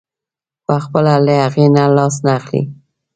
پخپله 0.65 1.15
له 1.25 1.33
هغې 1.41 1.65
نه 1.75 1.83
لاس 1.95 2.15
نه 2.25 2.31
اخلي. 2.39 2.61